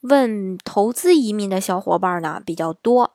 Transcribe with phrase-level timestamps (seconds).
[0.00, 3.12] 问投资移民的小伙伴呢比较多，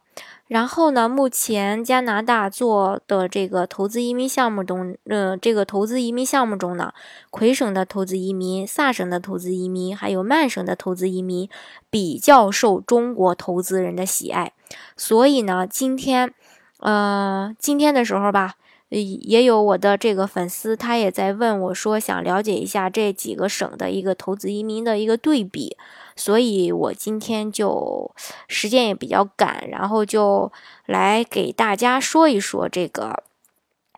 [0.48, 6.94] 然后呢，目前加拿大做的这个投资移民项目中，呃，这个投资移民项目中呢，
[7.32, 11.50] 魁省的投资移民、萨省的投资移民，还有曼省的投资移民
[11.90, 14.54] 比较受中国投资人的喜爱，
[14.96, 16.34] 所以呢，今天，
[16.80, 18.56] 呃，今天的时候吧。
[18.90, 25.76] 也有我的这个粉丝，他也在问我说，想了解一下这几个省的一个投资移民的一个对比，
[26.16, 28.12] 所以我今天就
[28.48, 30.52] 时间也比较赶，然后就
[30.86, 33.24] 来给大家说一说这个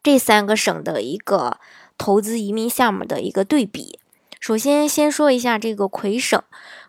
[0.02, 1.58] 这三个省的一个
[1.98, 4.00] 投资移民项目的一个对比。
[4.40, 6.42] 首先，先说一下这个魁省，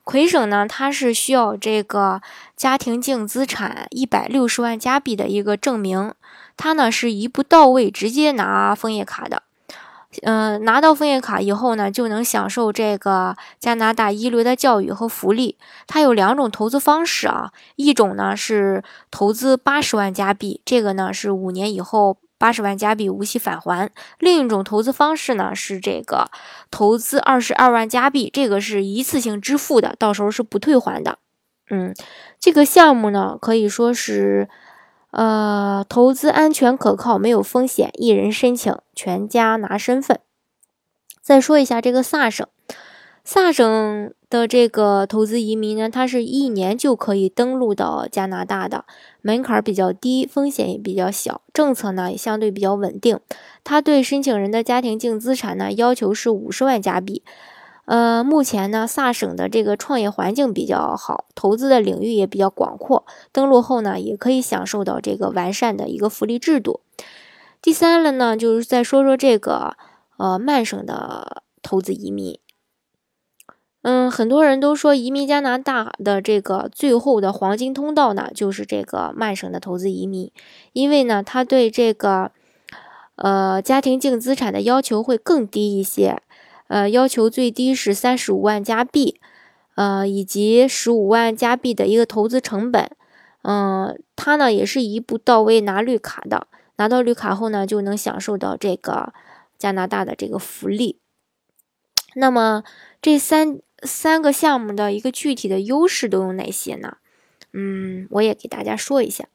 [0.05, 2.21] 魁省呢，它是需要这个
[2.55, 6.15] 家庭净资产一百六十万加币的一个证明。
[6.59, 9.45] 他呢是一步到位，直接拿枫叶卡的，
[10.23, 15.57] 嗯，拿到枫叶卡以后呢，就能享受这个加拿大一流的教育和福利。
[15.87, 26.29] 它有两种投资方式啊，一种呢是投资八十万加币，这个呢是五年以后八十万加币无息返还；另一种投资方式呢是这个
[26.73, 31.19] 投资二十二万加币，这个是一次性支付的，到时候是不退还的。
[31.71, 31.95] 嗯，
[32.41, 34.49] 这个项目呢可以说是。
[35.11, 40.21] 呃，投资安全可靠，没有风险，一人申请，全家拿身份。
[41.23, 42.47] 再说一下这个萨省，
[43.25, 48.85] 萨省的这个投资移民呢，它是一年就可以登陆到加拿大的，
[49.23, 53.19] 门槛比较低，风险也比较小，政策呢也相对比较稳定。
[53.65, 57.23] 它对申请人的家庭净资产呢要求是五十万加币。
[57.89, 63.07] 呃，目前呢，萨省的这个创业环境比较好，投资的领域也比较广阔。
[63.33, 66.83] 登陆后呢，也可以享受到这个完善的一个福利制度。
[67.63, 69.75] 第三了呢，就是再说说这个
[70.19, 72.39] 呃曼省的投资移民。
[73.81, 80.31] 嗯，很多人都说移民加拿大的这个最后的黄金通道呢，就是这个曼省的投资移民，
[80.75, 82.33] 因为呢，他对这个
[83.17, 86.21] 呃家庭净资产的要求会更低一些。
[86.69, 89.21] 呃，要求最低是三十五万加币，
[89.75, 92.91] 呃，以及十五万加币的一个投资成本。
[93.43, 96.47] 嗯，他呢也是一步到位拿绿卡的，
[96.77, 99.13] 拿到绿卡后呢，就能享受到这个
[99.59, 100.99] 加拿大的这个福利。
[102.15, 102.65] 那么
[103.01, 106.97] 这三三个项目的一个具体的优势都有哪些呢？
[107.53, 109.29] 嗯，我也给大家说一下。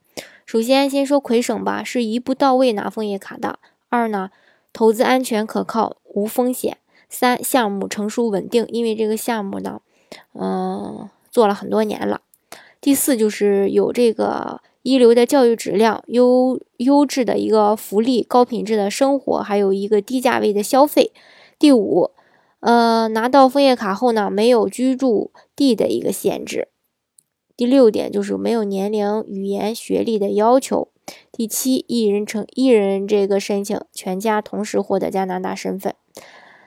[0.46, 3.58] 首先，先说魁省吧，是一步到位拿枫叶卡的。
[3.90, 4.30] 二呢，
[4.72, 6.78] 投资安全可靠，无风险。
[7.14, 9.82] 三项目成熟稳定，因为这个项目呢，
[10.34, 12.22] 嗯，做了很多年了。
[12.82, 21.12] 第四就是有这个一流的教育质量、优优质的一个福利、高品质的生活，还有一个低价位的消费。
[21.60, 22.10] 第五，
[22.62, 26.70] 呃，拿到枫叶卡后呢，没有居住地的一个限制。
[27.56, 30.90] 第六点就是没有年龄、语言、学历的要求。
[31.32, 35.94] 第七，一人成一人这个申请，全家同时获得加拿大身份。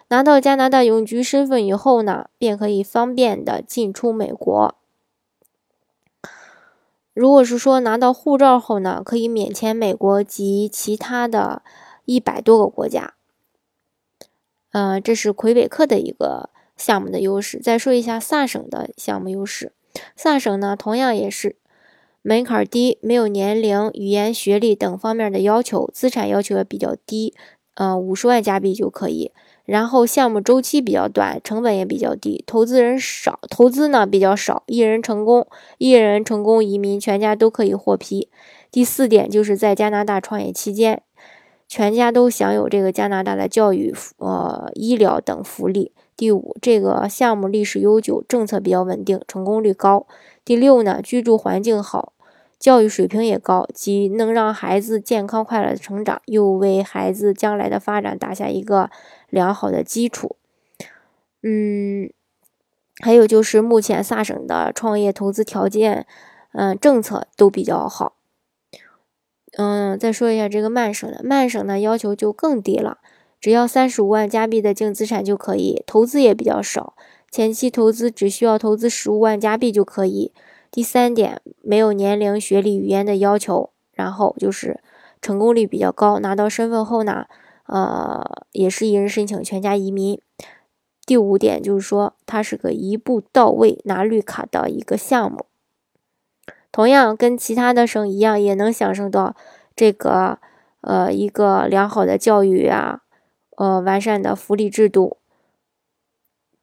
[0.09, 4.77] 拿到加拿大永居身份以后呢，便可以方便的进出美国。
[7.13, 11.63] 如果是说拿到护照后呢，可以免签美国及其他的
[12.05, 13.15] 一百多个国家。
[14.73, 17.59] 嗯，这是魁北克的一个项目的优势。
[17.59, 19.73] 再说一下萨省的项目优势。
[20.15, 21.57] 萨省呢，同样也是
[22.21, 27.35] 门槛低，没有年龄、语言、学历等方面的要求，资产要求也比较低，
[27.75, 29.33] 呃，五十万加币就可以。
[29.67, 35.47] 然后项目周期比较短，成本也比较低，投资人少，投资呢比较少，一人成功，
[35.79, 38.31] 一人成功移民，全家都可以获批。
[38.71, 41.03] 第四点就是在加拿大创业期间，
[41.67, 45.93] 全家都享有这个加拿大的教育、呃医疗等福利。
[46.17, 50.07] 第五，这个项目历史悠久，政策比较稳定，成功率高。
[50.45, 52.13] 第六呢，居住环境好。
[52.59, 58.91] 教育水平也高，既能让孩子健康快乐的成长，又为孩子将来的发展打下一个
[59.29, 60.37] 良好的基础。
[61.43, 62.11] 嗯，
[63.03, 66.07] 还有就是目前萨省的创业投资条件，
[66.53, 68.15] 嗯，政策都比较好。
[69.59, 72.99] 嗯，再说一下这个曼省的，曼省呢要求就更低了，
[73.41, 76.95] 只要三十五万加币的净资产就可以，投资也比较少，
[77.31, 80.33] 前期投资只需要投资十五万加币就可以。
[80.77, 84.83] 第三点，没有年龄、学历、语言的要求，然后就是
[85.23, 86.19] 成功率比较高。
[86.19, 87.25] 拿到身份后呢，
[87.65, 90.21] 呃，也是一人申请全家移民。
[91.07, 95.47] 第五点就是说，它是个一步到位拿绿卡的一个项目。
[96.71, 99.35] 同样，跟其他的省一样，也能享受到
[99.75, 100.39] 这个
[100.83, 103.01] 呃一个良好的教育啊，
[103.57, 105.17] 呃完善的福利制度。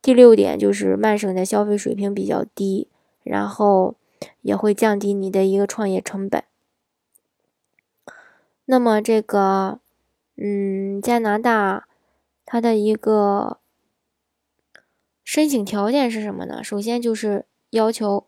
[0.04, 2.88] 第六点就是曼省的消费水平比较低，
[3.24, 3.96] 然后
[4.42, 6.44] 也会降低你的一个创业成本。
[8.66, 9.80] 那么这个，
[10.38, 11.88] 嗯，加拿大
[12.46, 13.60] 它的一个
[15.24, 16.64] 申请条件是什么呢？
[16.64, 18.26] 首先就是要求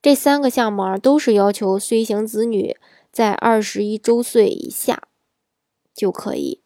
[0.00, 2.76] 这三个项目啊，都是要求随行子女
[3.10, 5.08] 在二十一周岁以下
[5.92, 6.60] 就可以。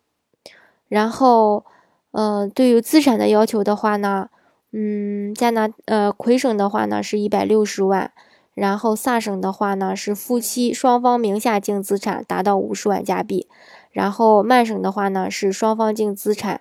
[0.88, 1.65] 然后，
[2.11, 4.31] 呃，对于资产的要求的话呢？
[4.70, 8.12] 嗯，加拿呃魁省的话呢是一百六十万，
[8.58, 13.46] 然后萨省的话呢是夫妻双方名下净资产达到五十万加币，
[13.90, 16.60] 然后曼省的话呢是双方净资产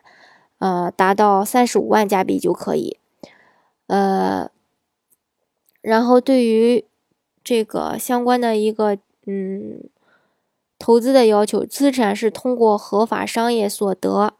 [0.59, 2.97] 呃达到三十五万加币就可以，
[3.87, 4.49] 呃，
[5.81, 6.85] 然后对于
[7.43, 9.89] 这个相关的一个嗯
[10.77, 14.33] 投资的要求，资产是通过合法商业所得，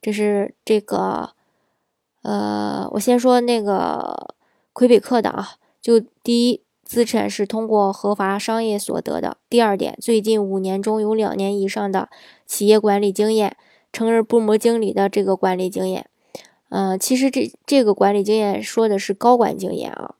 [0.00, 1.30] 这是这个。
[2.24, 4.36] 呃，我先说那个
[4.72, 6.62] 魁北克的啊，就第一，
[6.92, 12.10] 资产是通过合法商业所得的；第二点，最近五年中有两年以上的
[12.44, 13.56] 企业管理经验，
[13.94, 16.04] 成人部门经理的这个管理经验。
[16.68, 20.16] 嗯，其实这这个管理经验说的是高管经验啊。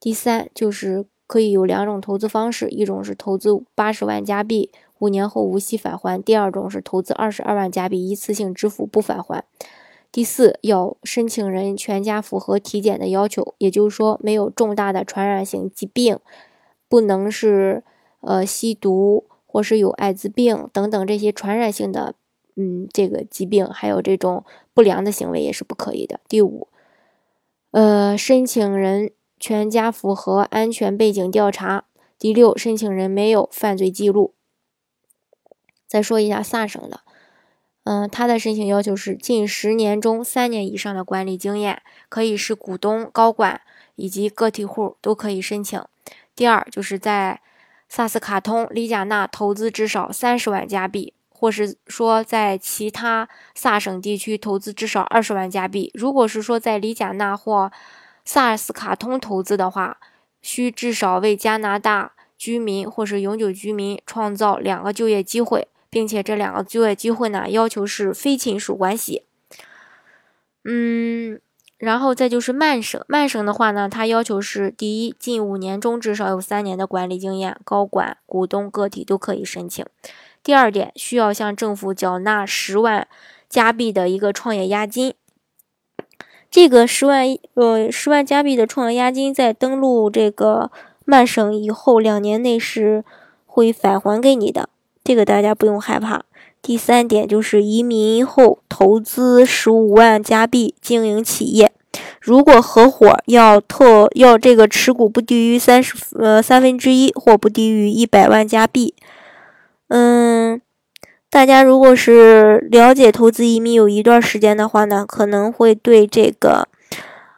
[0.00, 9.44] 第三，就是可以有两种投资方式，一种是投资八十万加币，五年后无息返还；第二种是投资二十二万加币，一次性支付不返还。
[10.16, 16.18] 第四，要申请人全家符合体检的要求，也就是说没有重大的传染性疾病，
[16.88, 17.84] 不能是
[18.22, 22.14] 呃吸毒或是有艾滋病等等这些传染性的
[22.54, 24.42] 嗯这个疾病，还有这种
[24.72, 26.18] 不良的行为也是不可以的。
[26.26, 26.68] 第五，
[27.72, 31.84] 呃，申请人全家符合安全背景调查。
[32.18, 34.32] 第六，申请人没有犯罪记录。
[35.86, 37.00] 再说一下萨省的。
[37.86, 43.60] 嗯，他的申请要求是近十年中三年以上的管理经验，可以是股东、高管
[43.94, 45.80] 以及个体户都可以申请。
[46.34, 47.40] 第二，就是在
[47.88, 55.92] 萨斯卡通、里贾纳投资至少三十万加币，或是说在其他萨省地区投资至少二十万加币。
[55.94, 57.70] 如果是说在里贾纳或
[58.24, 59.98] 萨斯卡通投资的话，
[60.42, 65.68] 需至少为加拿大居民或是永久居民创造两个就业机会。
[65.96, 69.22] 并且这两个就业机会呢，要求是非亲属关系。
[70.62, 71.40] 嗯，
[71.78, 79.86] 然后再就是曼省，曼省的话呢，它要求是第一，近五年中至少有三年的管理经验，高管、股东、个体都可以申请。
[80.42, 83.08] 第二点，需要向政府缴纳十万
[83.48, 85.14] 加币的一个创业押金。
[86.50, 90.70] 这个十万呃十万加币的创业押金，在登录这个
[91.06, 93.02] 曼省以后两年内是
[93.46, 94.68] 会返还给你的。
[95.06, 96.24] 这个大家不用害怕。
[96.60, 101.70] 第三点就是移民后投资十五万加币经营企业，
[102.20, 108.96] 如果合伙要特要这个持股不低于三十呃三分之一或不低于一百万加币。
[109.86, 110.60] 嗯，
[111.30, 116.66] 大家如果是了解投资移民有一段时间的话呢，可能会对这个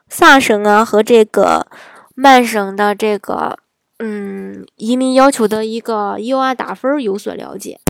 [0.08, 1.66] 萨省啊和这个
[2.14, 3.58] 曼省的这个。
[3.98, 7.80] 嗯，移民要求的一个 U.R 打分有所了解。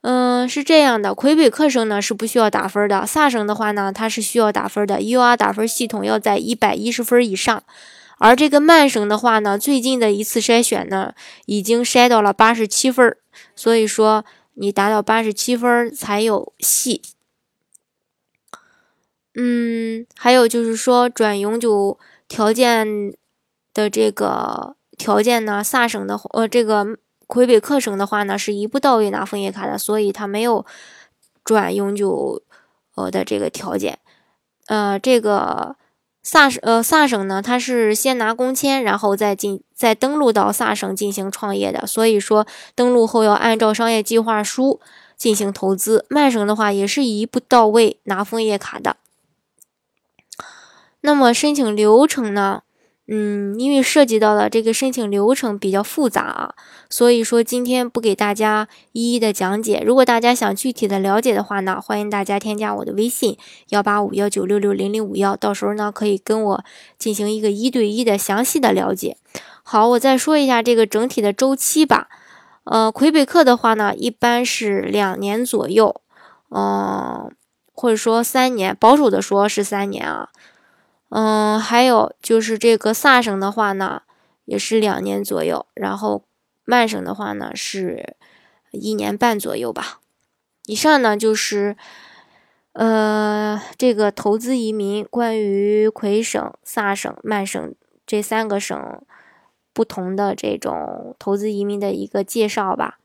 [0.00, 7.62] 嗯，是这样的，魁北克省呢是不需要打分的，萨省的话呢它是需要打分的，U.R 打分系统要在一百一十分以上。
[8.18, 13.16] 而这个曼省的话呢，最近的一次筛选呢已经筛到了八十七分，
[13.54, 14.24] 所以说
[14.54, 17.02] 你达到八十七分才有戏。
[19.34, 21.98] 嗯，还有就是说转永久
[22.28, 23.14] 条件
[23.74, 24.76] 的这个。
[24.96, 25.62] 条件呢？
[25.62, 30.64] 萨省的呃，这个魁北克省的话呢，是一步到位拿枫叶卡的，所以它没有
[31.44, 32.42] 转永久
[32.94, 33.98] 呃的这个条件。
[34.66, 35.76] 呃，这个
[36.22, 44.80] 萨呃萨省呢，它是先拿工签，然后再进再登录到萨省进行创业的，所以说登录后要按照商业计划书
[45.16, 46.06] 进行投资。
[46.08, 48.96] 曼省的话也是一步到位拿枫叶卡的。
[51.02, 52.62] 那么申请流程呢？
[53.06, 56.54] 嗯，因为涉及到了这个申请流程比较复杂啊，
[56.88, 59.82] 所以说今天不给大家一一的讲解。
[59.84, 63.36] 如果大家想具体的了解的话呢，欢迎大家添加我的微信
[63.68, 66.64] 幺八五幺九六六零零五幺，到时候呢可以跟我
[66.96, 69.18] 进行一个一对一的详细的了解。
[69.62, 72.08] 好，我再说一下这个整体的周期吧。
[72.64, 76.00] 呃，魁北克的话呢，一般是两年左右，
[76.48, 77.30] 嗯，
[77.74, 80.30] 或者说三年，保守的说是三年啊。
[81.14, 84.02] 嗯，还有就是这个萨省的话呢，
[84.46, 86.24] 也是两年左右，然后
[86.64, 88.16] 曼省的话呢是
[88.72, 90.00] 一年半左右吧。
[90.66, 91.76] 以上呢就是
[92.72, 98.76] 呃这个投资移民关于魁省、萨省、曼省这三个省。
[99.76, 103.00] 不同的这种投资移民的一个介绍吧。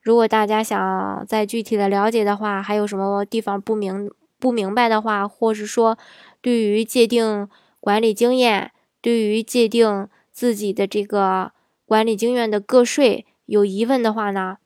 [0.00, 4.10] 如果大家想再具体的了解的话，还有什么地方不明
[4.44, 5.96] 不明白的话，或是说
[6.42, 7.48] 对于界定
[7.80, 11.52] 管理经验、对于界定自己的这个
[11.86, 14.58] 管理经验的个税有疑问的话呢，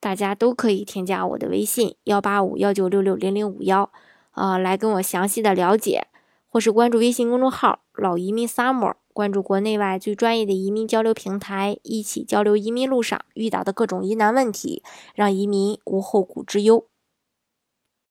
[0.00, 3.90] 大家都可以添加我的微信幺八五幺九六六零零五幺，
[4.30, 6.06] 啊，来跟我详细的了解，
[6.48, 8.94] 或是关注微信公众号老移民 summer。
[9.12, 14.82] 关注国内外最专业的移民交流平台，一起交流移民路上遇到的各种疑难问题，
[15.14, 16.86] 让移民无后顾之忧。